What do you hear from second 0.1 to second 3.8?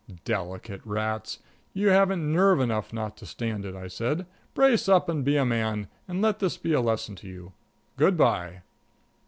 "Delicate rats! You haven't nerve enough not to stand it,"